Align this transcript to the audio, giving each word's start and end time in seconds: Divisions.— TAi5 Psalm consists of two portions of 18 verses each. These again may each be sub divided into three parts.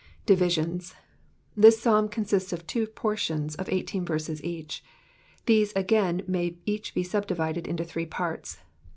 Divisions.— 0.25 0.95
TAi5 1.55 1.73
Psalm 1.73 2.09
consists 2.09 2.51
of 2.51 2.65
two 2.65 2.87
portions 2.87 3.53
of 3.57 3.69
18 3.71 4.03
verses 4.03 4.43
each. 4.43 4.83
These 5.45 5.73
again 5.75 6.23
may 6.27 6.57
each 6.65 6.95
be 6.95 7.03
sub 7.03 7.27
divided 7.27 7.67
into 7.67 7.83
three 7.83 8.07
parts. 8.07 8.57